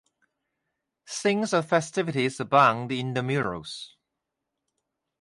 [1.05, 3.97] Scenes of festivities abound in the murals.